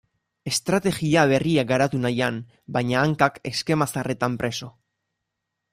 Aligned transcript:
Estrategia 0.51 1.25
berriak 1.31 1.69
garatu 1.73 1.99
nahian, 2.07 2.41
baina 2.79 3.05
hankak 3.05 3.39
eskema 3.53 3.89
zaharretan 3.95 4.41
preso. 4.43 4.73